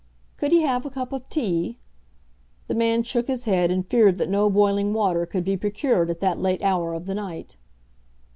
Could 0.37 0.51
he 0.51 0.61
have 0.63 0.83
a 0.83 0.89
cup 0.89 1.13
of 1.13 1.29
tea? 1.29 1.77
The 2.65 2.73
man 2.73 3.03
shook 3.03 3.27
his 3.27 3.45
head, 3.45 3.69
and 3.69 3.85
feared 3.85 4.15
that 4.15 4.29
no 4.31 4.49
boiling 4.49 4.93
water 4.93 5.27
could 5.27 5.45
be 5.45 5.55
procured 5.55 6.09
at 6.09 6.21
that 6.21 6.39
late 6.39 6.63
hour 6.63 6.95
of 6.95 7.05
the 7.05 7.13
night. 7.13 7.55